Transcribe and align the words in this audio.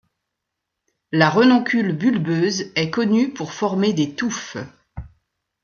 La 1.11 1.29
renoncule 1.29 1.91
bulbeuse 1.95 2.71
est 2.73 2.89
connue 2.89 3.31
pour 3.31 3.53
former 3.53 3.93
des 3.93 4.15
touffes. 4.15 4.57